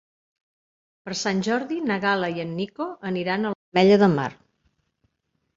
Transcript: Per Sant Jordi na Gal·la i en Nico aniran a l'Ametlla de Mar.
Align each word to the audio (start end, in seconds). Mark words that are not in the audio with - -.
Per 1.09 1.17
Sant 1.19 1.43
Jordi 1.49 1.77
na 1.91 1.97
Gal·la 2.05 2.31
i 2.37 2.43
en 2.45 2.55
Nico 2.63 2.87
aniran 3.11 3.47
a 3.47 3.53
l'Ametlla 3.55 4.01
de 4.07 4.11
Mar. 4.19 4.29